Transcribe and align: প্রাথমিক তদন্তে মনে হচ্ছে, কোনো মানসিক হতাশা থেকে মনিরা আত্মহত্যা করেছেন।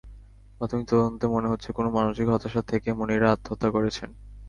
প্রাথমিক 0.57 0.85
তদন্তে 0.87 1.25
মনে 1.27 1.47
হচ্ছে, 1.51 1.69
কোনো 1.71 1.89
মানসিক 1.89 2.27
হতাশা 2.29 2.61
থেকে 2.63 2.89
মনিরা 2.93 3.27
আত্মহত্যা 3.31 3.69
করেছেন। 3.71 4.09